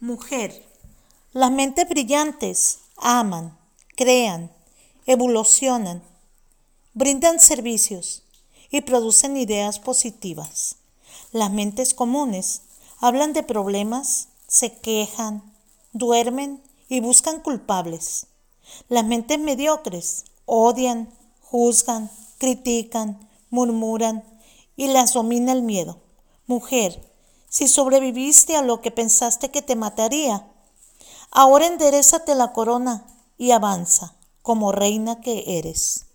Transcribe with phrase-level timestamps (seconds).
[0.00, 0.64] Mujer.
[1.32, 3.58] Las mentes brillantes aman,
[3.96, 4.52] crean,
[5.06, 6.04] evolucionan,
[6.94, 8.22] brindan servicios
[8.70, 10.76] y producen ideas positivas.
[11.32, 12.62] Las mentes comunes
[13.00, 15.42] hablan de problemas, se quejan,
[15.92, 18.28] duermen y buscan culpables.
[18.88, 21.12] Las mentes mediocres odian,
[21.42, 22.08] juzgan,
[22.38, 23.18] critican,
[23.50, 24.22] murmuran
[24.76, 25.98] y las domina el miedo.
[26.46, 27.02] Mujer,
[27.48, 30.50] si sobreviviste a lo que pensaste que te mataría,
[31.30, 33.06] ahora enderezate la corona
[33.36, 36.07] y avanza como reina que eres.